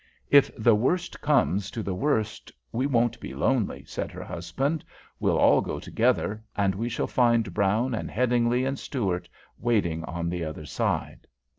[0.31, 4.83] "If the worst comes to the worst, we won't be lonely," said her husband.
[5.19, 9.29] "We'll all go together, and we shall find Brown and Headingly and Stuart
[9.59, 11.27] waiting on the other side."